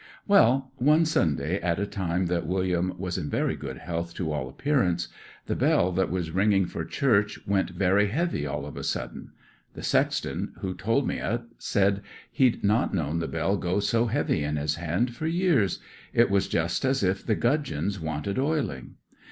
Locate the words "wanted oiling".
17.99-18.95